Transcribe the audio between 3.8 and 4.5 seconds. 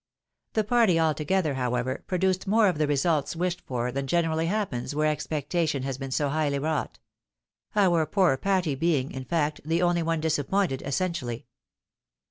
wished for than generally